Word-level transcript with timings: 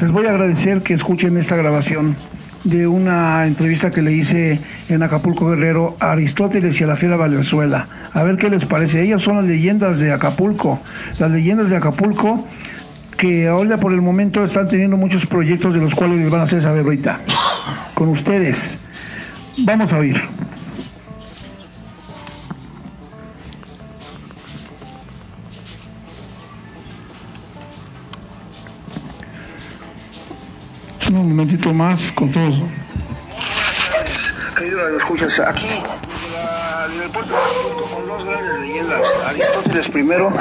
Les 0.00 0.10
voy 0.10 0.26
a 0.26 0.30
agradecer 0.30 0.82
que 0.82 0.92
escuchen 0.92 1.38
esta 1.38 1.56
grabación 1.56 2.16
de 2.64 2.86
una 2.86 3.46
entrevista 3.46 3.90
que 3.90 4.02
le 4.02 4.12
hice 4.12 4.60
en 4.90 5.02
Acapulco 5.02 5.48
Guerrero 5.48 5.96
a 6.00 6.12
Aristóteles 6.12 6.78
y 6.78 6.84
a 6.84 6.86
la 6.86 6.96
Fiera 6.96 7.16
Valenzuela. 7.16 7.88
A 8.12 8.22
ver 8.22 8.36
qué 8.36 8.50
les 8.50 8.66
parece. 8.66 9.02
Ellas 9.02 9.22
son 9.22 9.36
las 9.36 9.46
leyendas 9.46 9.98
de 9.98 10.12
Acapulco. 10.12 10.80
Las 11.18 11.30
leyendas 11.30 11.70
de 11.70 11.76
Acapulco 11.76 12.46
que 13.16 13.48
ahora 13.48 13.78
por 13.78 13.94
el 13.94 14.02
momento 14.02 14.44
están 14.44 14.68
teniendo 14.68 14.98
muchos 14.98 15.24
proyectos 15.24 15.72
de 15.72 15.80
los 15.80 15.94
cuales 15.94 16.18
les 16.18 16.30
van 16.30 16.42
a 16.42 16.44
hacer 16.44 16.60
saber 16.60 16.84
ahorita. 16.84 17.20
Con 17.94 18.08
ustedes. 18.10 18.76
Vamos 19.58 19.94
a 19.94 19.98
oír. 19.98 20.20
Un 31.26 31.34
momentito 31.34 31.74
más 31.74 32.12
con 32.12 32.30
todos. 32.30 32.54
Querido, 34.56 34.96
escuchas 34.96 35.40
aquí 35.40 35.66
en 35.66 37.02
el 37.02 37.10
puerto 37.10 37.34
con 37.92 38.06
dos 38.06 38.24
grandes 38.24 38.60
leyendas, 38.60 39.02
Aristóteles 39.26 39.88
primero. 39.88 40.32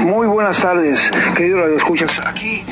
Muy 0.00 0.26
buenas 0.26 0.60
tardes, 0.60 1.10
querido 1.34 1.62
Radio 1.62 1.76
Escuchas. 1.78 2.20
Aquí, 2.26 2.62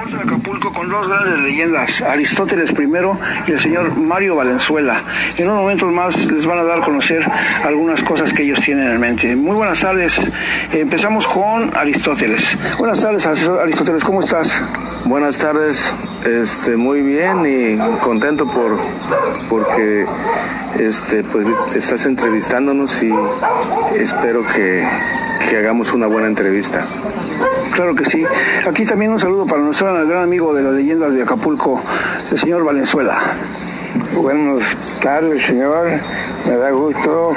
puerto 0.00 0.16
de 0.16 0.22
Acapulco, 0.22 0.72
con 0.72 0.88
dos 0.88 1.08
grandes 1.08 1.40
leyendas, 1.40 2.00
Aristóteles 2.00 2.72
primero 2.72 3.18
y 3.46 3.52
el 3.52 3.60
señor 3.60 3.94
Mario 3.96 4.36
Valenzuela. 4.36 5.02
En 5.36 5.46
unos 5.46 5.60
momentos 5.60 5.92
más 5.92 6.24
les 6.30 6.46
van 6.46 6.58
a 6.58 6.64
dar 6.64 6.78
a 6.78 6.84
conocer 6.84 7.22
algunas 7.64 8.02
cosas 8.02 8.32
que 8.32 8.42
ellos 8.42 8.60
tienen 8.60 8.86
en 8.86 8.98
mente. 8.98 9.36
Muy 9.36 9.56
buenas 9.56 9.78
tardes. 9.80 10.18
Empezamos 10.72 11.26
con 11.26 11.76
Aristóteles. 11.76 12.56
Buenas 12.78 13.02
tardes, 13.02 13.26
Aristóteles, 13.26 14.02
¿cómo 14.02 14.22
estás? 14.22 14.62
Buenas 15.04 15.36
tardes, 15.36 15.94
este, 16.24 16.78
muy 16.78 17.02
bien 17.02 17.44
y 17.44 17.98
contento 17.98 18.46
por 18.46 18.78
porque 19.50 20.06
este, 20.78 21.24
pues 21.24 21.46
estás 21.74 22.06
entrevistándonos 22.06 23.02
y 23.02 23.12
espero 23.96 24.42
que, 24.46 24.86
que 25.48 25.56
hagamos 25.56 25.92
una 25.92 26.06
buena 26.06 26.28
entrevista. 26.28 26.86
Claro 27.72 27.94
que 27.94 28.04
sí. 28.04 28.24
Aquí 28.66 28.84
también 28.84 29.12
un 29.12 29.20
saludo 29.20 29.46
para 29.46 29.62
nuestro 29.62 29.92
gran 30.06 30.22
amigo 30.22 30.52
de 30.54 30.62
las 30.62 30.74
leyendas 30.74 31.14
de 31.14 31.22
Acapulco, 31.22 31.80
el 32.30 32.38
señor 32.38 32.64
Valenzuela. 32.64 33.18
Buenas 34.14 34.62
tardes, 35.02 35.44
señor. 35.46 35.88
Me 36.46 36.56
da 36.56 36.70
gusto 36.70 37.34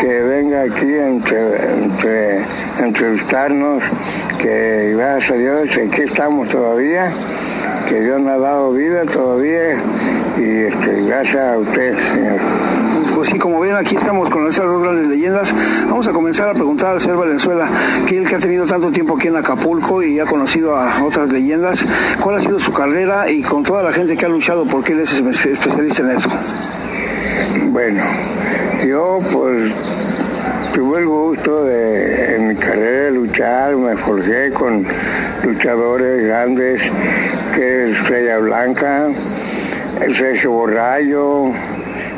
que 0.00 0.22
venga 0.22 0.62
aquí 0.62 0.94
entre, 0.94 1.72
entre 1.72 2.44
entrevistarnos, 2.80 3.82
que 4.38 4.94
gracias 4.96 5.30
a 5.30 5.34
Dios 5.34 5.68
aquí 5.70 6.02
estamos 6.02 6.48
todavía, 6.48 7.10
que 7.88 8.00
Dios 8.00 8.20
me 8.20 8.32
ha 8.32 8.38
dado 8.38 8.72
vida 8.72 9.04
todavía 9.04 9.76
y 10.36 10.42
este, 10.42 11.02
gracias 11.04 11.36
a 11.36 11.58
usted, 11.58 11.96
señor. 12.12 12.25
Pues 13.26 13.32
sí, 13.32 13.38
como 13.40 13.58
ven, 13.58 13.74
aquí 13.74 13.96
estamos 13.96 14.30
con 14.30 14.46
esas 14.46 14.66
dos 14.66 14.80
grandes 14.80 15.08
leyendas. 15.08 15.52
Vamos 15.88 16.06
a 16.06 16.12
comenzar 16.12 16.48
a 16.48 16.52
preguntar 16.52 16.92
al 16.92 17.00
señor 17.00 17.18
Valenzuela, 17.18 17.68
que 18.06 18.18
él 18.18 18.28
que 18.28 18.36
ha 18.36 18.38
tenido 18.38 18.66
tanto 18.66 18.92
tiempo 18.92 19.16
aquí 19.16 19.26
en 19.26 19.34
Acapulco 19.34 20.00
y 20.00 20.20
ha 20.20 20.26
conocido 20.26 20.76
a 20.76 21.02
otras 21.02 21.32
leyendas, 21.32 21.84
¿cuál 22.20 22.36
ha 22.36 22.40
sido 22.40 22.60
su 22.60 22.72
carrera 22.72 23.28
y 23.28 23.42
con 23.42 23.64
toda 23.64 23.82
la 23.82 23.92
gente 23.92 24.16
que 24.16 24.26
ha 24.26 24.28
luchado, 24.28 24.64
porque 24.64 24.92
él 24.92 25.00
es 25.00 25.12
especialista 25.12 26.04
en 26.04 26.10
eso? 26.12 26.28
Bueno, 27.70 28.00
yo 28.86 29.18
pues 29.32 29.72
tuve 30.72 31.00
el 31.00 31.06
gusto 31.06 31.64
de 31.64 32.36
en 32.36 32.46
mi 32.46 32.54
carrera 32.54 33.06
de 33.06 33.10
luchar, 33.10 33.74
me 33.74 33.96
forjé 33.96 34.52
con 34.52 34.86
luchadores 35.42 36.26
grandes, 36.26 36.80
que 37.56 37.90
es 37.90 37.98
Estrella 37.98 38.38
Blanca, 38.38 39.08
el 40.00 40.16
Sergio 40.16 40.52
Borrayo, 40.52 41.50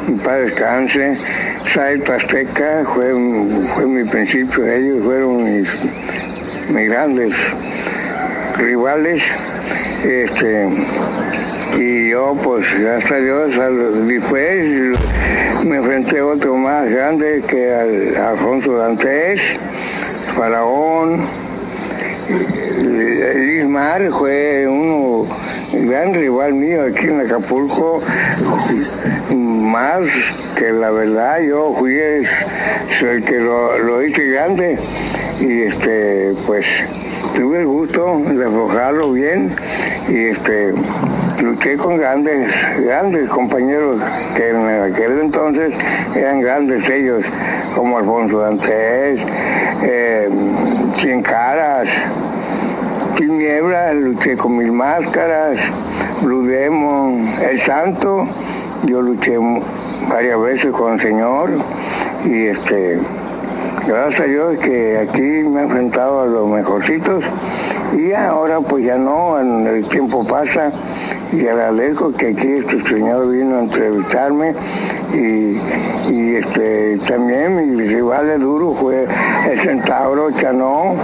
padre 0.24 0.46
descanse, 0.46 1.16
Saito 1.72 2.12
Azteca, 2.12 2.84
fue, 2.94 3.12
fue 3.74 3.86
mi 3.86 4.04
principio, 4.04 4.66
ellos 4.66 5.04
fueron 5.04 5.44
mis, 5.44 5.68
mis 6.70 6.88
grandes 6.88 7.34
rivales. 8.56 9.22
Este, 10.04 10.68
y 11.78 12.10
yo, 12.10 12.36
pues, 12.42 12.66
gracias 12.80 13.12
a 13.12 13.16
Dios, 13.16 13.50
después 14.06 14.98
me 15.66 15.76
enfrenté 15.76 16.20
a 16.20 16.26
otro 16.26 16.56
más 16.56 16.88
grande 16.88 17.42
que 17.46 17.74
al 17.74 18.16
Alfonso 18.16 18.72
Dantes, 18.72 19.40
Faraón. 20.36 21.20
Ismar 23.58 24.10
fue 24.10 24.66
uno 24.68 25.26
gran 25.72 26.14
rival 26.14 26.54
mío 26.54 26.82
aquí 26.82 27.06
en 27.06 27.20
Acapulco, 27.20 28.00
más 29.68 30.02
que 30.56 30.72
la 30.72 30.90
verdad. 30.90 31.40
Yo 31.40 31.74
fui 31.78 31.98
el 31.98 32.26
que 33.24 33.38
lo, 33.38 34.02
hice 34.02 34.24
grande 34.30 34.78
y 35.40 35.62
este 35.62 36.34
pues 36.46 36.66
tuve 37.34 37.58
el 37.58 37.66
gusto 37.66 38.20
de 38.26 38.44
aflojarlo 38.44 39.12
bien 39.12 39.54
y 40.08 40.16
este 40.26 40.72
luché 41.40 41.76
con 41.76 41.96
grandes, 41.98 42.50
grandes 42.84 43.28
compañeros 43.28 44.02
que 44.34 44.48
en 44.48 44.92
aquel 44.92 45.20
entonces 45.20 45.74
eran 46.16 46.40
grandes 46.40 46.88
ellos, 46.88 47.24
como 47.76 47.98
Alfonso 47.98 48.38
Dantes, 48.38 49.20
eh, 49.82 50.28
Cien 50.94 51.22
Caras, 51.22 51.88
Tiniebla, 53.14 53.92
luché 53.94 54.36
con 54.36 54.56
mil 54.56 54.72
máscaras, 54.72 55.58
Blue 56.22 56.44
Demon, 56.44 57.24
El 57.48 57.60
Santo, 57.60 58.26
yo 58.84 59.02
luché 59.02 59.36
varias 60.10 60.40
veces 60.40 60.72
con 60.72 60.94
el 60.94 61.00
Señor 61.00 61.50
y 62.24 62.46
este 62.46 62.98
gracias 63.86 64.20
a 64.20 64.24
Dios 64.24 64.58
que 64.58 64.98
aquí 64.98 65.20
me 65.20 65.60
he 65.60 65.64
enfrentado 65.64 66.22
a 66.22 66.26
los 66.26 66.48
mejorcitos 66.48 67.24
y 67.96 68.12
ahora 68.12 68.60
pues 68.60 68.84
ya 68.84 68.98
no, 68.98 69.38
el 69.38 69.88
tiempo 69.88 70.26
pasa 70.26 70.72
y 71.32 71.46
agradezco 71.46 72.12
que 72.12 72.28
aquí 72.28 72.46
este 72.46 72.80
señor 72.88 73.30
vino 73.30 73.56
a 73.56 73.60
entrevistarme 73.60 74.54
y, 75.14 75.58
y 76.10 76.34
este 76.36 76.98
también 77.06 77.76
mis 77.76 77.90
rivales 77.90 78.40
duros 78.40 78.78
fue 78.78 79.06
el 79.50 79.60
Centauro, 79.60 80.30
Chanó, 80.32 80.94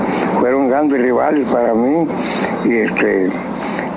fueron 0.40 0.68
grandes 0.68 1.00
rivales 1.00 1.48
para 1.50 1.74
mí 1.74 2.06
y 2.64 2.76
este 2.76 3.30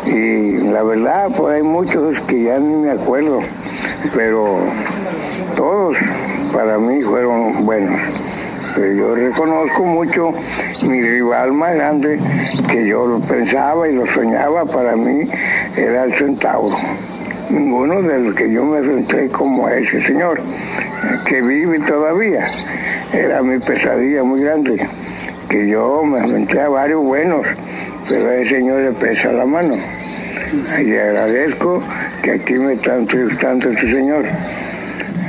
y 0.05 0.57
la 0.69 0.83
verdad 0.83 1.29
pues 1.35 1.55
hay 1.55 1.63
muchos 1.63 2.19
que 2.21 2.43
ya 2.43 2.59
ni 2.59 2.75
me 2.75 2.91
acuerdo, 2.91 3.39
pero 4.15 4.59
todos 5.55 5.97
para 6.53 6.77
mí 6.77 7.01
fueron 7.03 7.65
buenos. 7.65 7.99
Pero 8.75 8.93
yo 8.93 9.15
reconozco 9.15 9.83
mucho 9.85 10.33
mi 10.83 11.01
rival 11.01 11.51
más 11.53 11.75
grande, 11.75 12.19
que 12.69 12.87
yo 12.87 13.07
lo 13.07 13.19
pensaba 13.19 13.87
y 13.87 13.93
lo 13.93 14.05
soñaba 14.05 14.65
para 14.65 14.95
mí, 14.95 15.27
era 15.75 16.03
el 16.03 16.13
centauro. 16.13 16.75
Ninguno 17.49 18.01
de 18.01 18.19
los 18.19 18.35
que 18.35 18.51
yo 18.51 18.65
me 18.65 18.79
enfrenté 18.79 19.29
como 19.29 19.67
ese 19.67 20.01
señor, 20.03 20.39
que 21.25 21.41
vive 21.41 21.79
todavía. 21.79 22.45
Era 23.13 23.41
mi 23.41 23.57
pesadilla 23.59 24.23
muy 24.23 24.41
grande, 24.41 24.85
que 25.49 25.67
yo 25.67 26.03
me 26.03 26.19
enfrenté 26.19 26.61
a 26.61 26.69
varios 26.69 27.01
buenos, 27.03 27.47
pero 28.07 28.31
ese 28.31 28.57
señor 28.57 28.81
le 28.81 28.91
pesa 28.91 29.31
la 29.31 29.45
mano. 29.45 29.75
Y 30.83 30.91
agradezco 30.95 31.83
que 32.21 32.31
aquí 32.31 32.53
me 32.53 32.73
está 32.73 32.95
entrevistando 32.95 33.69
este 33.69 33.91
señor. 33.91 34.25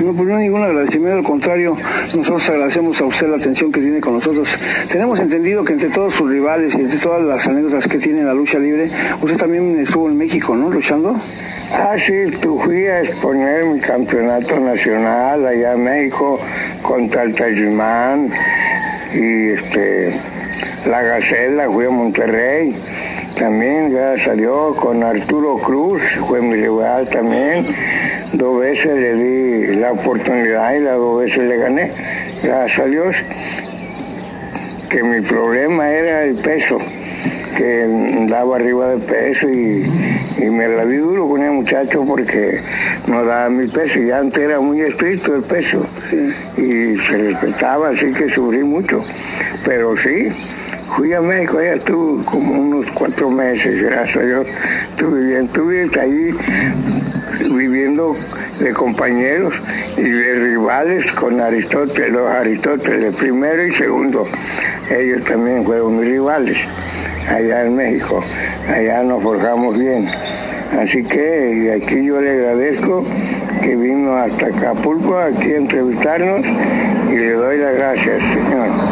No, 0.00 0.12
pues 0.12 0.28
no 0.28 0.36
hay 0.36 0.44
ningún 0.44 0.62
agradecimiento, 0.62 1.18
al 1.18 1.24
contrario, 1.24 1.76
nosotros 2.14 2.48
agradecemos 2.50 3.00
a 3.00 3.04
usted 3.04 3.26
la 3.28 3.36
atención 3.36 3.72
que 3.72 3.80
tiene 3.80 4.00
con 4.00 4.14
nosotros. 4.14 4.56
Tenemos 4.92 5.18
entendido 5.18 5.64
que 5.64 5.72
entre 5.72 5.88
todos 5.88 6.14
sus 6.14 6.30
rivales 6.30 6.76
y 6.76 6.82
entre 6.82 6.98
todas 6.98 7.20
las 7.22 7.48
anécdotas 7.48 7.88
que 7.88 7.98
tiene 7.98 8.22
la 8.22 8.32
lucha 8.32 8.60
libre, 8.60 8.88
usted 9.20 9.36
también 9.36 9.76
estuvo 9.80 10.08
en 10.08 10.16
México, 10.16 10.54
¿no? 10.54 10.70
Luchando. 10.70 11.16
Ah, 11.72 11.96
sí, 11.98 12.30
tú 12.40 12.60
fui 12.60 12.86
a 12.86 13.02
exponer 13.02 13.64
mi 13.64 13.80
campeonato 13.80 14.60
nacional 14.60 15.44
allá 15.44 15.72
en 15.72 15.82
México 15.82 16.38
contra 16.82 17.24
el 17.24 17.34
Tajimán 17.34 18.30
y 19.12 19.48
este, 19.48 20.12
la 20.86 21.02
Gacela, 21.02 21.66
fui 21.66 21.86
a 21.86 21.90
Monterrey. 21.90 22.76
También 23.38 23.90
ya 23.90 24.16
salió 24.24 24.74
con 24.74 25.02
Arturo 25.02 25.56
Cruz, 25.58 26.02
fue 26.26 26.42
mi 26.42 26.56
rival 26.56 27.08
también 27.08 27.66
dos 28.32 28.60
veces 28.60 28.94
le 28.94 29.14
di 29.14 29.76
la 29.76 29.92
oportunidad 29.92 30.74
y 30.74 30.80
las 30.80 30.96
dos 30.96 31.20
veces 31.20 31.38
le 31.38 31.56
gané. 31.56 31.92
Gracias 32.42 32.78
a 32.78 32.84
Dios, 32.84 33.16
que 34.90 35.02
mi 35.02 35.20
problema 35.22 35.90
era 35.90 36.24
el 36.24 36.36
peso. 36.36 36.78
que 37.56 37.88
daba 38.28 38.56
arriba 38.56 38.90
de 38.90 38.98
peso 38.98 39.48
y, 39.48 39.84
me 40.50 40.68
la 40.68 40.84
vi 40.84 40.96
duro 40.96 41.28
con 41.28 41.42
el 41.42 41.50
muchacho 41.50 42.04
porque 42.06 42.58
no 43.06 43.24
daba 43.24 43.48
mi 43.48 43.66
peso 43.66 44.00
y 44.00 44.10
antes 44.10 44.38
era 44.38 44.60
muy 44.60 44.80
estricto 44.80 45.34
el 45.34 45.42
peso 45.42 45.84
y 46.56 46.96
se 46.98 47.18
respetaba, 47.18 47.90
así 47.90 48.12
que 48.12 48.30
sufrí 48.30 48.62
mucho. 48.62 49.00
Pero 49.64 49.96
sí, 49.96 50.28
fui 50.96 51.12
a 51.12 51.20
México, 51.20 51.60
ya 51.60 51.74
estuve 51.74 52.24
como 52.24 52.60
unos 52.60 52.90
cuatro 52.92 53.30
meses, 53.30 53.82
gracias 53.82 54.16
a 54.16 54.20
Dios, 54.20 54.46
estuve 54.90 55.20
bien, 55.26 55.44
estuve 55.44 55.90
ahí 56.00 56.34
viviendo 57.54 58.16
de 58.58 58.72
compañeros 58.72 59.54
y 59.96 60.02
de 60.02 60.34
rivales 60.34 61.10
con 61.12 61.40
Aristóteles, 61.40 62.10
los 62.10 62.30
Aristóteles, 62.30 63.14
primero 63.16 63.66
y 63.66 63.72
segundo. 63.72 64.26
Ellos 64.90 65.22
también 65.24 65.64
fueron 65.64 66.00
mis 66.00 66.08
rivales 66.08 66.58
allá 67.28 67.64
en 67.64 67.76
México. 67.76 68.22
Allá 68.68 69.02
nos 69.02 69.22
forjamos 69.22 69.78
bien. 69.78 70.08
Así 70.78 71.02
que 71.04 71.80
aquí 71.82 72.04
yo 72.04 72.20
le 72.20 72.30
agradezco 72.30 73.04
que 73.62 73.76
vino 73.76 74.16
hasta 74.16 74.46
Acapulco 74.46 75.18
aquí 75.18 75.52
a 75.52 75.56
entrevistarnos 75.56 76.44
y 77.10 77.16
le 77.16 77.32
doy 77.32 77.58
las 77.58 77.74
gracias, 77.74 78.22
señor. 78.34 78.87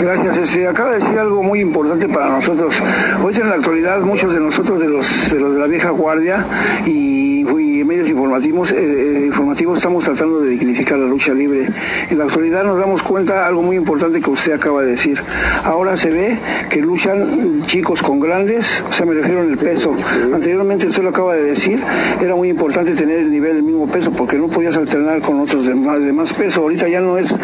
Gracias. 0.00 0.48
Se 0.50 0.66
acaba 0.66 0.92
de 0.92 0.98
decir 0.98 1.18
algo 1.18 1.42
muy 1.42 1.60
importante 1.60 2.08
para 2.08 2.28
nosotros. 2.28 2.74
Hoy 3.22 3.34
en 3.34 3.48
la 3.48 3.54
actualidad 3.56 4.00
muchos 4.00 4.32
de 4.32 4.40
nosotros 4.40 4.80
de 4.80 4.88
los 4.88 5.30
de 5.30 5.40
los 5.40 5.54
de 5.54 5.60
la 5.60 5.66
vieja 5.66 5.90
guardia 5.90 6.44
y 6.84 7.15
medios 7.54 8.08
informativos, 8.08 8.72
eh, 8.72 8.76
eh, 8.76 9.26
informativos 9.26 9.78
estamos 9.78 10.04
tratando 10.04 10.40
de 10.40 10.50
dignificar 10.50 10.98
la 10.98 11.06
lucha 11.06 11.32
libre. 11.32 11.68
En 12.10 12.18
la 12.18 12.24
actualidad 12.24 12.64
nos 12.64 12.78
damos 12.78 13.02
cuenta 13.02 13.46
algo 13.46 13.62
muy 13.62 13.76
importante 13.76 14.20
que 14.20 14.30
usted 14.30 14.52
acaba 14.52 14.82
de 14.82 14.92
decir. 14.92 15.20
Ahora 15.64 15.96
se 15.96 16.10
ve 16.10 16.38
que 16.68 16.80
luchan 16.80 17.62
chicos 17.62 18.02
con 18.02 18.20
grandes, 18.20 18.84
o 18.88 18.92
sea, 18.92 19.06
me 19.06 19.14
refiero 19.14 19.42
en 19.42 19.50
el 19.50 19.58
peso. 19.58 19.94
Anteriormente 20.32 20.86
usted 20.86 21.02
lo 21.02 21.10
acaba 21.10 21.34
de 21.34 21.42
decir, 21.42 21.80
era 22.20 22.34
muy 22.34 22.48
importante 22.48 22.92
tener 22.92 23.18
el 23.18 23.30
nivel 23.30 23.54
del 23.54 23.62
mismo 23.62 23.86
peso 23.86 24.10
porque 24.10 24.36
no 24.36 24.48
podías 24.48 24.76
alternar 24.76 25.20
con 25.20 25.40
otros 25.40 25.66
de 25.66 25.74
más, 25.74 26.00
de 26.00 26.12
más 26.12 26.32
peso. 26.32 26.62
Ahorita 26.62 26.88
ya 26.88 27.00
no 27.00 27.18
es, 27.18 27.34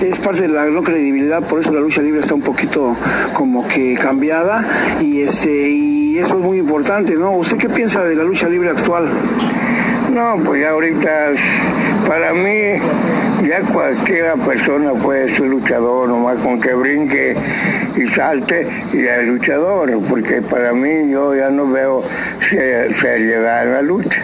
es 0.00 0.18
parte 0.18 0.42
de 0.42 0.48
la 0.48 0.66
no 0.66 0.82
credibilidad, 0.82 1.46
por 1.46 1.60
eso 1.60 1.72
la 1.72 1.80
lucha 1.80 2.02
libre 2.02 2.20
está 2.20 2.34
un 2.34 2.42
poquito 2.42 2.96
como 3.34 3.66
que 3.68 3.94
cambiada 3.94 4.98
y 5.00 5.20
este 5.20 5.70
y 5.70 5.99
eso 6.18 6.38
es 6.38 6.44
muy 6.44 6.58
importante, 6.58 7.14
¿no? 7.14 7.32
¿Usted 7.32 7.58
qué 7.58 7.68
piensa 7.68 8.04
de 8.04 8.14
la 8.14 8.24
lucha 8.24 8.48
libre 8.48 8.70
actual? 8.70 9.08
No, 10.12 10.36
pues 10.44 10.60
ya 10.60 10.70
ahorita, 10.70 11.30
para 12.08 12.32
mí, 12.32 12.80
ya 13.48 13.62
cualquier 13.72 14.32
persona 14.44 14.92
puede 14.94 15.36
ser 15.36 15.46
luchador, 15.46 16.08
nomás 16.08 16.38
con 16.38 16.60
que 16.60 16.74
brinque 16.74 17.36
y 17.96 18.08
salte 18.08 18.66
y 18.92 19.02
ya 19.02 19.16
es 19.18 19.28
luchador, 19.28 19.90
porque 20.08 20.42
para 20.42 20.72
mí 20.72 21.10
yo 21.10 21.34
ya 21.34 21.48
no 21.50 21.70
veo 21.70 22.02
seriedad 22.48 23.64
en 23.64 23.72
la 23.72 23.82
lucha. 23.82 24.22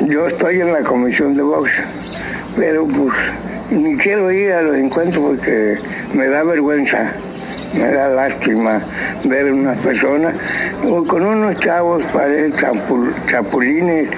Yo 0.00 0.26
estoy 0.26 0.60
en 0.60 0.72
la 0.72 0.80
comisión 0.80 1.34
de 1.34 1.42
box, 1.42 1.70
pero 2.56 2.86
pues 2.86 3.14
ni 3.70 3.96
quiero 3.96 4.30
ir 4.30 4.52
a 4.52 4.62
los 4.62 4.76
encuentros 4.76 5.24
porque 5.24 5.78
me 6.14 6.28
da 6.28 6.44
vergüenza 6.44 7.12
me 7.74 7.90
da 7.90 8.08
lástima 8.08 8.80
ver 9.24 9.52
unas 9.52 9.78
personas 9.78 10.34
con 11.06 11.24
unos 11.24 11.58
chavos, 11.60 12.02
parecen 12.12 12.52
chapulines, 13.26 14.08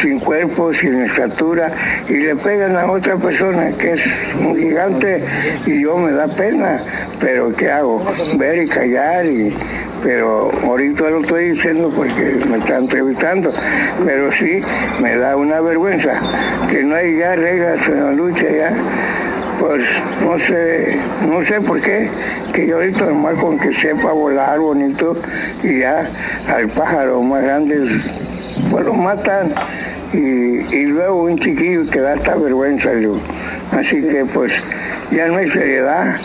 sin 0.00 0.20
cuerpo, 0.20 0.72
sin 0.74 1.02
estatura, 1.02 1.70
y 2.08 2.14
le 2.14 2.36
pegan 2.36 2.76
a 2.76 2.90
otra 2.90 3.16
persona 3.16 3.70
que 3.72 3.92
es 3.92 4.00
un 4.40 4.56
gigante 4.56 5.24
y 5.66 5.82
yo 5.82 5.96
me 5.96 6.12
da 6.12 6.26
pena, 6.28 6.80
pero 7.20 7.54
¿qué 7.54 7.70
hago? 7.70 8.04
Ver 8.36 8.62
y 8.64 8.68
callar 8.68 9.26
y 9.26 9.54
pero 10.02 10.50
ahorita 10.64 11.10
lo 11.10 11.20
estoy 11.20 11.50
diciendo 11.50 11.92
porque 11.94 12.36
me 12.50 12.58
está 12.58 12.78
entrevistando, 12.78 13.52
pero 14.04 14.32
sí 14.32 14.58
me 15.00 15.16
da 15.16 15.36
una 15.36 15.60
vergüenza 15.60 16.20
que 16.68 16.82
no 16.82 16.96
hay 16.96 17.16
ya 17.16 17.36
reglas 17.36 17.86
en 17.86 18.04
la 18.04 18.12
lucha 18.12 18.50
ya 18.50 18.72
pues 19.62 19.84
no 20.24 20.36
sé, 20.40 20.98
no 21.28 21.40
sé 21.40 21.60
por 21.60 21.80
qué, 21.80 22.08
que 22.52 22.66
yo 22.66 22.78
ahorita 22.78 23.04
nomás 23.04 23.34
con 23.36 23.56
que 23.60 23.72
sepa 23.74 24.10
volar 24.10 24.58
bonito 24.58 25.16
y 25.62 25.78
ya 25.78 26.04
al 26.48 26.68
pájaro 26.70 27.22
más 27.22 27.44
grande 27.44 27.86
pues 28.72 28.84
lo 28.84 28.92
matan 28.92 29.54
y, 30.12 30.86
luego 30.86 31.22
un 31.22 31.38
chiquillo 31.38 31.88
que 31.88 32.00
da 32.00 32.14
esta 32.14 32.34
vergüenza 32.34 32.92
yo. 32.94 33.18
Así 33.70 34.02
que 34.02 34.24
pues 34.24 34.52
ya 35.12 35.28
no 35.28 35.36
hay 35.36 35.48
seriedad. 35.48 36.16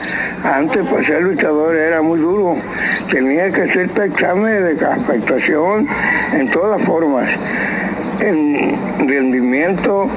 Antes 0.44 0.84
pues 0.90 1.06
ser 1.06 1.22
luchador 1.22 1.76
era 1.76 2.02
muy 2.02 2.20
duro. 2.20 2.56
Tenía 3.12 3.52
que 3.52 3.62
hacer 3.62 3.92
examen 4.04 4.66
de 4.66 4.78
capacitación 4.78 5.88
en 6.34 6.50
todas 6.50 6.82
formas. 6.82 7.30
En 8.20 9.08
rendimiento, 9.08 10.10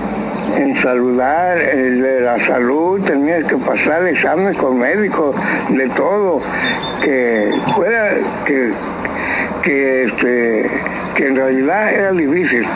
en 0.56 0.74
saludar, 0.82 1.58
de 1.58 2.20
la 2.20 2.38
salud, 2.46 3.02
tenía 3.04 3.42
que 3.42 3.56
pasar 3.56 4.06
exámenes 4.06 4.56
con 4.56 4.78
médicos, 4.78 5.34
de 5.68 5.88
todo, 5.90 6.40
que 7.02 7.50
fuera, 7.74 8.12
que, 8.44 8.72
que 9.62 10.04
este 10.04 10.70
en 11.22 11.36
realidad 11.36 11.92
era 11.92 12.12
difícil. 12.12 12.66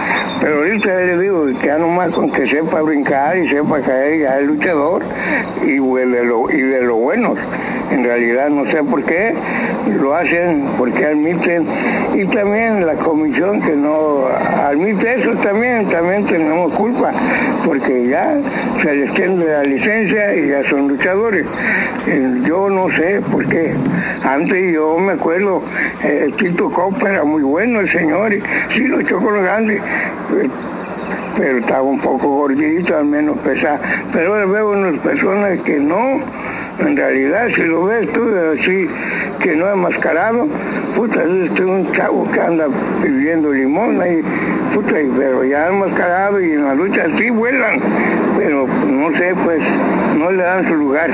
Pero 0.40 0.58
ahorita 0.58 0.94
le 0.96 1.18
digo 1.18 1.46
que 1.60 1.66
ya 1.66 1.78
nomás 1.78 2.10
con 2.10 2.30
que 2.30 2.46
sepa 2.46 2.82
brincar 2.82 3.38
y 3.38 3.48
sepa 3.48 3.80
caer, 3.80 4.20
ya 4.20 4.38
es 4.38 4.46
luchador 4.46 5.02
y 5.62 5.78
de 5.78 6.24
lo, 6.24 6.50
y 6.50 6.60
de 6.60 6.82
lo 6.82 6.96
bueno. 6.96 7.34
En 7.90 8.02
realidad 8.02 8.48
no 8.50 8.64
sé 8.66 8.82
por 8.82 9.02
qué 9.04 9.34
lo 10.00 10.14
hacen, 10.14 10.64
porque 10.78 11.04
admiten, 11.06 11.66
y 12.14 12.24
también 12.26 12.86
la 12.86 12.94
comisión 12.94 13.60
que 13.60 13.72
no 13.76 14.26
admite 14.26 15.14
eso 15.14 15.30
también, 15.42 15.88
también 15.88 16.24
tenemos 16.26 16.72
culpa, 16.74 17.12
porque 17.64 18.08
ya 18.08 18.36
se 18.80 18.94
les 18.94 19.12
tiene 19.14 19.44
la 19.44 19.62
licencia 19.62 20.34
y 20.34 20.48
ya 20.48 20.64
son 20.64 20.88
luchadores. 20.88 21.46
Eh, 22.06 22.40
yo 22.46 22.68
no 22.68 22.90
sé 22.90 23.20
por 23.30 23.46
qué. 23.48 23.74
Antes 24.24 24.72
yo 24.72 24.98
me 24.98 25.12
acuerdo, 25.12 25.62
eh, 26.02 26.32
Tito 26.36 26.70
Copa 26.70 27.10
era 27.10 27.24
muy 27.24 27.42
bueno 27.42 27.80
el 27.80 27.88
señor, 27.88 28.33
y 28.34 28.42
sí 28.72 28.86
lo 28.86 29.00
echó 29.00 29.18
con 29.18 29.34
los 29.34 29.42
grandes 29.42 29.80
pero 31.36 31.58
estaba 31.58 31.82
un 31.82 32.00
poco 32.00 32.28
gordito, 32.28 32.96
al 32.96 33.06
menos 33.06 33.38
pesado. 33.38 33.78
Pero 34.12 34.34
ahora 34.34 34.46
veo 34.46 34.70
unas 34.70 34.98
personas 35.00 35.58
que 35.60 35.78
no, 35.78 36.20
en 36.78 36.96
realidad, 36.96 37.48
si 37.54 37.62
lo 37.64 37.84
ves 37.84 38.12
tú 38.12 38.22
así, 38.52 38.88
que 39.40 39.56
no 39.56 39.68
es 39.68 39.76
mascarado, 39.76 40.46
puta, 40.94 41.22
es 41.22 41.60
un 41.60 41.90
chavo 41.92 42.30
que 42.30 42.40
anda 42.40 42.66
pidiendo 43.02 43.52
limón 43.52 44.00
ahí, 44.00 44.22
puta, 44.74 44.94
pero 45.16 45.44
ya 45.44 45.68
enmascarado 45.68 46.40
y 46.40 46.52
en 46.52 46.64
la 46.64 46.74
lucha 46.74 47.06
sí 47.16 47.30
vuelan, 47.30 47.80
pero 48.38 48.66
no 48.66 49.12
sé, 49.12 49.34
pues, 49.44 49.60
no 50.16 50.30
le 50.30 50.42
dan 50.42 50.66
su 50.66 50.74
lugar 50.74 51.10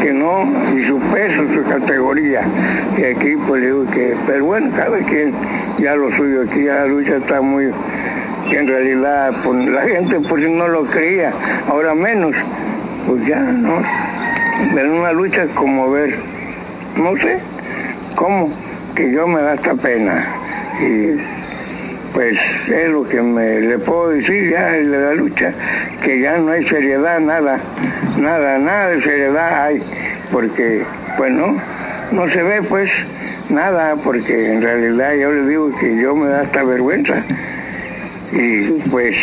que 0.00 0.12
no, 0.12 0.44
y 0.74 0.84
su 0.84 0.98
peso, 0.98 1.42
su 1.52 1.62
categoría, 1.64 2.42
que 2.96 3.14
aquí 3.14 3.36
pues 3.46 3.62
digo 3.62 3.84
que, 3.86 4.16
pero 4.26 4.44
bueno, 4.46 4.70
cada 4.74 4.98
quien 4.98 5.32
ya 5.78 5.94
lo 5.94 6.10
suyo, 6.12 6.42
aquí 6.42 6.62
la 6.62 6.86
lucha 6.86 7.16
está 7.16 7.40
muy, 7.40 7.70
que 8.48 8.58
en 8.58 8.66
realidad 8.66 9.32
pues, 9.44 9.68
la 9.68 9.82
gente 9.82 10.20
pues 10.20 10.48
no 10.48 10.68
lo 10.68 10.84
creía, 10.84 11.32
ahora 11.68 11.94
menos, 11.94 12.34
pues 13.06 13.26
ya, 13.26 13.40
¿no? 13.40 13.82
Ver 14.74 14.88
una 14.88 15.12
lucha 15.12 15.46
como 15.54 15.90
ver, 15.90 16.16
no 16.96 17.16
sé, 17.16 17.38
cómo, 18.14 18.50
que 18.94 19.10
yo 19.12 19.26
me 19.26 19.40
da 19.42 19.54
esta 19.54 19.74
pena. 19.74 20.24
Y 20.80 21.39
pues 22.20 22.38
es 22.68 22.88
lo 22.90 23.08
que 23.08 23.22
me 23.22 23.60
le 23.60 23.78
puedo 23.78 24.10
decir 24.10 24.50
ya 24.50 24.72
de 24.72 24.84
la 24.84 25.14
lucha, 25.14 25.54
que 26.02 26.20
ya 26.20 26.36
no 26.36 26.50
hay 26.50 26.66
seriedad, 26.66 27.18
nada, 27.18 27.58
nada, 28.18 28.58
nada 28.58 28.88
de 28.90 29.00
seriedad 29.00 29.64
hay, 29.64 29.82
porque 30.30 30.82
pues 31.16 31.32
no, 31.32 31.56
no 32.12 32.28
se 32.28 32.42
ve 32.42 32.60
pues 32.60 32.90
nada, 33.48 33.96
porque 34.04 34.52
en 34.52 34.60
realidad 34.60 35.14
yo 35.14 35.32
le 35.32 35.48
digo 35.48 35.70
que 35.80 35.96
yo 35.96 36.14
me 36.14 36.28
da 36.28 36.42
esta 36.42 36.62
vergüenza. 36.62 37.22
Y 38.32 38.68
pues 38.90 39.16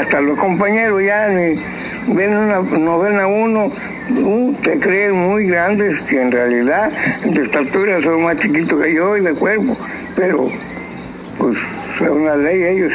hasta 0.00 0.20
los 0.20 0.38
compañeros 0.38 1.02
ya 1.02 1.26
ni 1.26 1.60
ven 2.14 2.36
una, 2.36 2.60
nos 2.60 3.02
ven 3.02 3.18
a 3.18 3.26
uno, 3.26 3.72
uh, 4.24 4.54
te 4.62 4.78
creen 4.78 5.14
muy 5.14 5.48
grandes, 5.48 5.98
que 6.02 6.22
en 6.22 6.30
realidad 6.30 6.92
de 7.24 7.42
estatura 7.42 8.00
son 8.02 8.22
más 8.22 8.38
chiquitos 8.38 8.80
que 8.80 8.94
yo 8.94 9.16
y 9.16 9.22
de 9.22 9.34
cuerpo, 9.34 9.76
pero 10.14 10.46
pues 11.38 11.58
es 12.00 12.08
una 12.08 12.36
ley 12.36 12.62
ellos. 12.64 12.92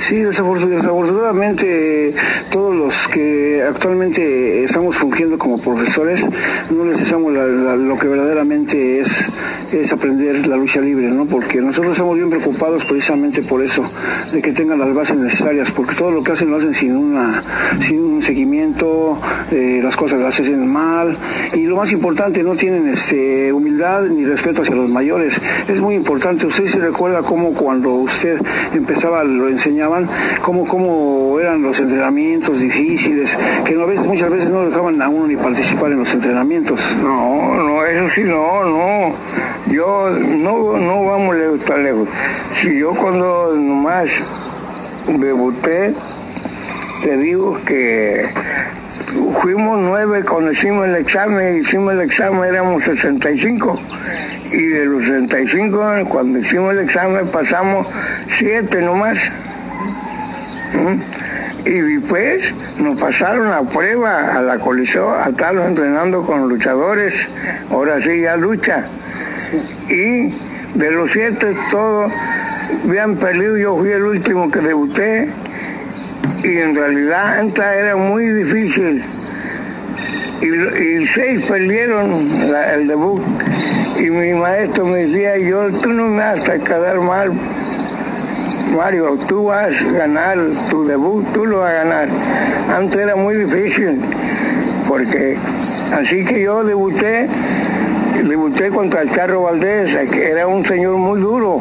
Sí, 0.00 0.16
desafortunadamente 0.16 2.14
todos 2.50 2.74
los 2.74 3.06
que 3.08 3.62
actualmente 3.62 4.64
estamos 4.64 4.96
fungiendo 4.96 5.36
como 5.36 5.60
profesores 5.60 6.26
no 6.70 6.86
necesitamos 6.86 7.34
lo 7.34 7.98
que 7.98 8.08
verdaderamente 8.08 9.00
es, 9.00 9.30
es 9.72 9.92
aprender 9.92 10.46
la 10.46 10.56
lucha 10.56 10.80
libre, 10.80 11.10
¿no? 11.10 11.26
Porque 11.26 11.60
nosotros 11.60 11.92
estamos 11.92 12.16
bien 12.16 12.30
preocupados 12.30 12.82
precisamente 12.86 13.42
por 13.42 13.62
eso, 13.62 13.84
de 14.32 14.40
que 14.40 14.52
tengan 14.52 14.78
las 14.78 14.94
bases 14.94 15.18
necesarias, 15.18 15.70
porque 15.70 15.94
todo 15.94 16.10
lo 16.10 16.22
que 16.22 16.32
hacen 16.32 16.50
lo 16.50 16.56
hacen 16.56 16.72
sin 16.72 16.96
una 16.96 17.42
sin 17.80 18.00
un 18.00 18.22
seguimiento, 18.22 19.18
eh, 19.50 19.80
las 19.82 19.96
cosas 19.96 20.18
las 20.18 20.40
hacen 20.40 20.66
mal 20.66 21.14
y 21.52 21.66
lo 21.66 21.76
más 21.76 21.92
importante 21.92 22.42
no 22.42 22.54
tienen 22.54 22.88
este 22.88 23.52
humildad 23.52 24.04
ni 24.04 24.24
respeto 24.24 24.62
hacia 24.62 24.74
los 24.74 24.88
mayores. 24.90 25.40
Es 25.68 25.80
muy 25.80 25.94
importante. 25.94 26.46
Usted 26.46 26.66
se 26.66 26.78
recuerda 26.78 27.22
cómo 27.22 27.52
cuando 27.52 27.92
usted 27.92 28.40
empezaba 28.72 29.24
lo 29.24 29.48
enseñaban, 29.98 30.08
cómo 30.66 31.38
eran 31.40 31.62
los 31.62 31.78
entrenamientos 31.80 32.60
difíciles, 32.60 33.36
que 33.64 33.76
muchas 33.76 34.30
veces 34.30 34.50
no 34.50 34.62
dejaban 34.68 35.00
a 35.00 35.08
uno 35.08 35.26
ni 35.26 35.36
participar 35.36 35.92
en 35.92 35.98
los 35.98 36.12
entrenamientos. 36.12 36.96
No, 37.02 37.54
no, 37.54 37.84
eso 37.84 38.08
sí, 38.14 38.22
no, 38.24 38.64
no. 38.64 39.14
Yo 39.66 40.10
no, 40.10 40.78
no 40.78 41.04
vamos 41.04 41.36
tan 41.64 41.84
lejos. 41.84 42.08
Si 42.60 42.78
yo 42.78 42.90
cuando 42.94 43.54
nomás 43.54 44.10
debuté, 45.08 45.94
te 47.02 47.16
digo 47.16 47.58
que 47.64 48.28
fuimos 49.40 49.78
nueve 49.80 50.24
cuando 50.24 50.52
hicimos 50.52 50.86
el 50.86 50.96
examen, 50.96 51.58
hicimos 51.60 51.94
el 51.94 52.02
examen 52.02 52.44
éramos 52.44 52.84
65 52.84 53.80
y 54.52 54.62
de 54.66 54.84
los 54.84 55.04
65 55.04 56.08
cuando 56.08 56.38
hicimos 56.40 56.72
el 56.74 56.80
examen 56.80 57.26
pasamos 57.28 57.86
siete 58.38 58.80
nomás. 58.82 59.18
Y 61.64 61.70
después 61.70 62.54
nos 62.78 62.98
pasaron 62.98 63.50
la 63.50 63.62
prueba 63.62 64.34
a 64.34 64.40
la 64.40 64.58
colisión, 64.58 65.14
a 65.18 65.28
estarlos 65.28 65.66
entrenando 65.66 66.22
con 66.22 66.48
luchadores, 66.48 67.14
ahora 67.70 68.00
sí 68.00 68.22
ya 68.22 68.36
lucha. 68.36 68.84
Y 69.88 70.32
de 70.74 70.90
los 70.92 71.10
siete 71.10 71.54
todos 71.70 72.10
habían 72.84 73.16
perdido, 73.16 73.56
yo 73.58 73.76
fui 73.76 73.90
el 73.90 74.02
último 74.02 74.50
que 74.50 74.60
debuté 74.60 75.28
y 76.42 76.56
en 76.56 76.74
realidad 76.74 77.38
antes 77.38 77.64
era 77.64 77.96
muy 77.96 78.26
difícil. 78.26 79.04
Y, 80.40 81.06
seis 81.06 81.42
perdieron 81.42 82.26
el 82.72 82.86
debut. 82.86 83.22
Y 83.98 84.08
mi 84.08 84.32
maestro 84.32 84.86
me 84.86 85.00
decía, 85.00 85.36
yo, 85.36 85.70
tú 85.82 85.90
no 85.90 86.08
me 86.08 86.22
vas 86.22 86.48
a 86.48 86.58
quedar 86.58 86.98
mal, 87.00 87.32
Mario, 88.70 89.18
tú 89.26 89.44
vas 89.44 89.72
a 89.72 89.92
ganar 89.92 90.38
tu 90.70 90.84
debut, 90.84 91.24
tú 91.32 91.46
lo 91.46 91.58
vas 91.58 91.70
a 91.70 91.84
ganar. 91.84 92.08
Antes 92.74 92.96
era 92.96 93.16
muy 93.16 93.36
difícil, 93.36 94.00
porque 94.88 95.36
así 95.92 96.24
que 96.24 96.42
yo 96.42 96.64
debuté, 96.64 97.28
debuté 98.26 98.70
contra 98.70 99.02
el 99.02 99.10
Charro 99.10 99.42
Valdés, 99.42 100.10
que 100.10 100.30
era 100.30 100.46
un 100.46 100.64
señor 100.64 100.96
muy 100.96 101.20
duro, 101.20 101.58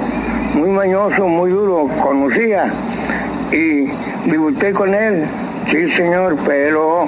muy 0.53 0.69
mañoso, 0.69 1.27
muy 1.27 1.51
duro, 1.51 1.87
conocía 2.01 2.71
y 3.51 3.89
debuté 4.29 4.71
con 4.73 4.93
él, 4.93 5.25
sí 5.69 5.89
señor, 5.91 6.37
pero 6.45 7.07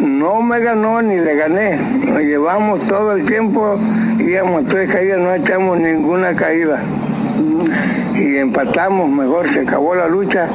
no 0.00 0.42
me 0.42 0.60
ganó 0.60 1.00
ni 1.02 1.16
le 1.16 1.34
gané. 1.34 1.76
Nos 1.76 2.20
llevamos 2.20 2.86
todo 2.86 3.12
el 3.12 3.24
tiempo, 3.24 3.78
íbamos 4.18 4.66
tres 4.66 4.90
caídas, 4.90 5.18
no 5.18 5.34
echamos 5.34 5.78
ninguna 5.78 6.34
caída. 6.34 6.82
Y 8.14 8.36
empatamos, 8.36 9.08
mejor 9.08 9.52
se 9.52 9.60
acabó 9.60 9.94
la 9.94 10.08
lucha, 10.08 10.48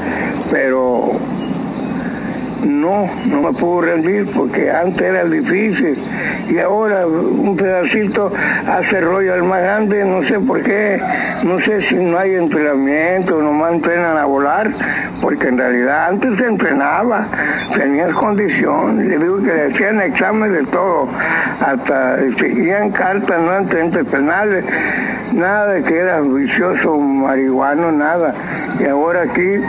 pero 0.52 1.20
no, 2.66 3.10
no 3.28 3.42
me 3.42 3.54
puedo 3.54 3.82
rendir 3.82 4.28
porque 4.32 4.72
antes 4.72 5.02
era 5.02 5.24
difícil 5.24 5.98
y 6.50 6.60
ahora 6.60 7.06
un 7.08 7.56
pedacito 7.56 8.32
hace 8.68 9.02
rollo 9.02 9.34
al 9.34 9.44
más 9.44 9.62
grande, 9.62 10.04
no 10.04 10.24
sé 10.24 10.40
por 10.40 10.62
qué, 10.62 11.02
no 11.44 11.60
sé 11.60 11.82
si 11.82 11.96
no 11.96 12.18
hay 12.18 12.36
entrenamiento, 12.36 13.42
nomás 13.42 13.74
entrenan 13.74 14.18
a 14.18 14.26
volar, 14.26 14.72
porque 15.22 15.48
en 15.48 15.58
realidad 15.58 16.08
antes 16.10 16.38
se 16.38 16.46
entrenaba, 16.46 17.28
tenías 17.76 18.12
condición, 18.14 19.08
le 19.08 19.18
digo 19.18 19.42
que 19.42 19.54
le 19.54 19.74
hacían 19.74 20.02
examen 20.02 20.54
de 20.54 20.64
todo, 20.66 21.08
hasta 21.60 22.18
seguían 22.38 22.92
cartas, 22.92 23.42
no 23.42 23.52
antecedentes 23.52 24.06
penales, 24.08 24.66
nada 25.34 25.74
de 25.74 25.84
que 25.84 25.98
era 25.98 26.22
vicioso, 26.22 26.98
marihuano, 26.98 27.92
nada, 27.92 28.34
y 28.80 28.86
ahora 28.86 29.24
aquí 29.24 29.62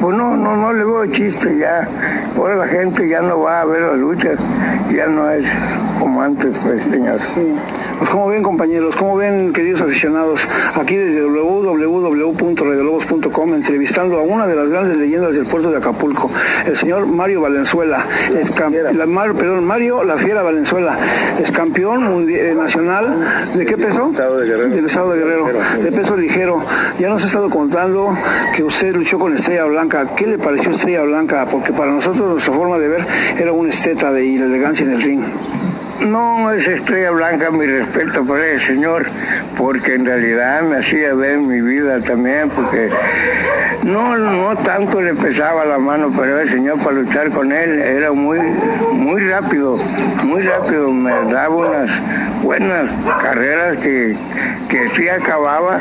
pues 0.00 0.16
no, 0.16 0.34
no, 0.34 0.56
no 0.56 0.72
le 0.72 0.82
veo 0.82 1.06
chiste 1.06 1.58
ya. 1.58 1.86
Ahora 2.36 2.56
la 2.56 2.68
gente 2.68 3.08
ya 3.08 3.20
no 3.20 3.40
va 3.40 3.62
a 3.62 3.64
ver 3.64 3.82
las 3.82 3.98
luchas, 3.98 4.38
ya 4.94 5.06
no 5.06 5.28
es 5.30 5.44
como 5.98 6.22
antes, 6.22 6.56
pues, 6.58 6.82
señor. 6.82 7.18
Pues 7.98 8.10
como 8.10 8.28
ven, 8.28 8.42
compañeros, 8.42 8.94
como 8.96 9.16
ven, 9.16 9.52
queridos 9.52 9.82
aficionados, 9.82 10.40
aquí 10.74 10.96
desde 10.96 11.22
www.radiolobos.com 11.22 13.54
entrevistando 13.54 14.18
a 14.18 14.22
una 14.22 14.46
de 14.46 14.56
las 14.56 14.70
grandes 14.70 14.96
leyendas 14.96 15.34
del 15.34 15.44
puerto 15.44 15.70
de 15.70 15.76
Acapulco, 15.76 16.30
el 16.64 16.74
señor 16.76 17.04
Mario 17.06 17.42
Valenzuela, 17.42 18.06
la, 18.94 19.06
perdón, 19.34 19.66
Mario 19.66 20.02
La 20.02 20.16
Fiera 20.16 20.42
Valenzuela, 20.42 20.96
es 21.38 21.52
campeón 21.52 22.26
eh, 22.30 22.54
nacional, 22.54 23.22
¿de 23.54 23.66
qué 23.66 23.76
peso? 23.76 24.10
Del 24.10 24.86
Estado 24.86 25.12
de 25.12 25.18
Guerrero, 25.18 25.46
de 25.82 25.92
peso 25.92 26.16
ligero. 26.16 26.62
Ya 26.98 27.08
nos 27.08 27.22
ha 27.22 27.26
estado 27.26 27.50
contando 27.50 28.16
que 28.54 28.64
usted 28.64 28.94
luchó 28.94 29.18
con 29.18 29.34
Estrella 29.34 29.64
Blanca. 29.64 30.06
¿Qué 30.16 30.26
le 30.26 30.38
pareció 30.38 30.70
Estrella 30.70 31.02
Blanca? 31.02 31.46
Porque 31.50 31.72
para 31.72 31.92
nosotros 31.92 32.09
nuestra 32.14 32.52
forma 32.52 32.78
de 32.78 32.88
ver 32.88 33.06
era 33.38 33.52
un 33.52 33.68
esteta 33.68 34.12
de 34.12 34.36
elegancia 34.36 34.84
en 34.84 34.92
el 34.92 35.02
ring. 35.02 35.22
No 36.06 36.50
es 36.50 36.66
estrella 36.66 37.10
blanca 37.10 37.50
mi 37.50 37.66
respeto 37.66 38.24
por 38.24 38.40
el 38.40 38.58
señor, 38.60 39.04
porque 39.58 39.94
en 39.94 40.06
realidad 40.06 40.62
me 40.62 40.78
hacía 40.78 41.12
ver 41.14 41.38
mi 41.38 41.60
vida 41.60 42.00
también, 42.00 42.48
porque 42.48 42.88
no, 43.82 44.16
no 44.16 44.56
tanto 44.56 45.00
le 45.00 45.14
pesaba 45.14 45.64
la 45.66 45.78
mano, 45.78 46.10
pero 46.16 46.40
el 46.40 46.48
señor 46.48 46.78
para 46.78 46.92
luchar 46.92 47.30
con 47.30 47.52
él 47.52 47.78
era 47.80 48.12
muy, 48.12 48.38
muy 48.92 49.20
rápido, 49.28 49.78
muy 50.24 50.42
rápido, 50.42 50.90
me 50.90 51.12
daba 51.30 51.54
unas 51.54 51.90
buenas 52.42 52.90
carreras 53.22 53.76
que, 53.78 54.16
que 54.70 54.90
sí 54.96 55.06
acababa 55.08 55.78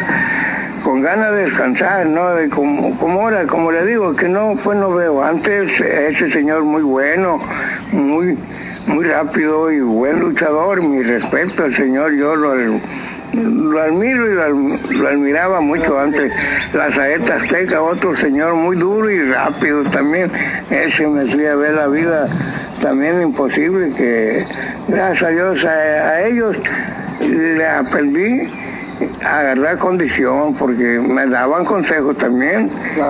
con 0.83 1.01
ganas 1.01 1.33
de 1.33 1.41
descansar, 1.43 2.05
¿no? 2.05 2.35
De 2.35 2.49
como, 2.49 2.97
como 2.97 3.21
ahora, 3.21 3.45
como 3.45 3.71
le 3.71 3.85
digo, 3.85 4.15
que 4.15 4.27
no, 4.27 4.53
pues 4.63 4.77
no 4.77 4.93
veo. 4.93 5.23
Antes 5.23 5.79
ese 5.79 6.29
señor 6.29 6.63
muy 6.63 6.81
bueno, 6.81 7.39
muy 7.91 8.37
muy 8.89 9.05
rápido 9.05 9.71
y 9.71 9.79
buen 9.81 10.19
luchador, 10.19 10.81
mi 10.81 11.03
respeto 11.03 11.63
al 11.63 11.75
señor, 11.75 12.11
yo 12.13 12.35
lo, 12.35 12.55
lo 13.33 13.81
admiro 13.81 14.31
y 14.31 14.95
lo, 14.95 15.07
admiraba 15.07 15.61
mucho 15.61 15.99
antes. 15.99 16.33
La 16.73 16.91
saeta 16.91 17.35
azteca, 17.35 17.81
otro 17.81 18.15
señor 18.15 18.55
muy 18.55 18.77
duro 18.77 19.09
y 19.09 19.31
rápido 19.31 19.83
también, 19.85 20.31
ese 20.71 21.07
me 21.07 21.29
hacía 21.29 21.55
ver 21.55 21.73
la 21.73 21.87
vida 21.87 22.27
también 22.81 23.21
imposible, 23.21 23.93
que 23.93 24.43
gracias 24.87 25.23
a 25.23 25.29
Dios 25.29 25.65
a 25.65 26.21
ellos 26.23 26.57
le 27.21 27.67
aprendí 27.67 28.49
agarrar 29.25 29.77
condición 29.77 30.55
porque 30.55 30.99
me 30.99 31.27
daban 31.27 31.65
consejos 31.65 32.17
también 32.17 32.69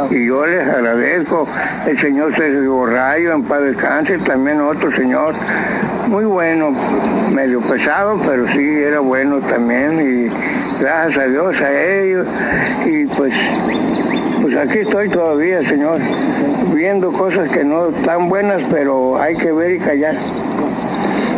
y 0.10 0.25
yo 0.27 0.46
les 0.46 0.67
agradezco. 0.67 1.48
El 1.86 2.00
señor 2.00 2.36
Sergio 2.36 2.86
Rayo 2.86 3.34
en 3.34 3.43
paz 3.43 3.62
descanse 3.62 4.17
también 4.19 4.62
otro 4.62 4.91
señor 4.91 5.34
muy 6.08 6.25
bueno 6.25 6.72
medio 7.31 7.62
pesado 7.62 8.19
pero 8.25 8.48
sí 8.48 8.60
era 8.60 9.00
bueno 9.00 9.39
también 9.41 10.00
y 10.00 10.81
gracias 10.81 11.17
a 11.24 11.27
Dios 11.27 11.62
a 11.62 11.81
ellos 11.81 12.27
y 12.86 13.05
pues 13.05 13.34
pues 14.41 14.55
aquí 14.55 14.79
estoy 14.79 15.08
todavía 15.10 15.63
señor 15.69 16.00
viendo 16.79 17.12
cosas 17.12 17.50
que 17.50 17.65
no 17.65 17.89
están 17.89 18.29
buenas 18.29 18.62
pero 18.71 19.21
hay 19.21 19.36
que 19.36 19.51
ver 19.51 19.74
y 19.74 19.79
callar 19.79 20.15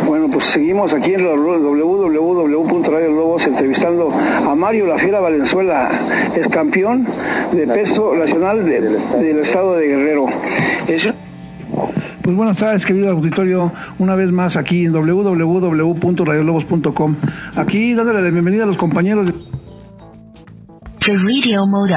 bueno, 0.05 0.27
pues 0.31 0.45
seguimos 0.45 0.93
aquí 0.93 1.15
en 1.15 1.24
www.radiolobos 1.24 3.48
entrevistando 3.48 4.12
a 4.12 4.53
Mario 4.53 4.86
La 4.86 5.00
Fiera 5.00 5.19
Valenzuela, 5.19 5.89
es 6.36 6.48
campeón 6.50 7.07
de 7.53 7.65
peso 7.65 8.15
nacional 8.15 8.63
del 8.65 9.39
estado 9.39 9.77
de 9.77 9.88
Guerrero. 9.88 10.27
Pues 12.21 12.36
buenas 12.36 12.60
tardes, 12.60 12.86
querido 12.86 13.10
auditorio, 13.10 13.71
una 13.98 14.13
vez 14.15 14.31
más 14.31 14.57
aquí 14.57 14.86
en 14.86 14.93
www.radiolobos.com. 14.93 17.15
Aquí 17.55 17.95
dándole 17.95 18.21
la 18.21 18.29
bienvenida 18.29 18.62
a 18.63 18.67
los 18.67 18.77
compañeros 18.77 19.25
de... 19.27 19.33
The 21.00 21.15
Radio 21.15 21.65
Mode 21.65 21.95